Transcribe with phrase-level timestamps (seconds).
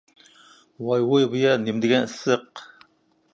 [0.87, 2.65] ۋاي-ۋۇي، بۇ يەر نېمىدېگەن ئىسسىق!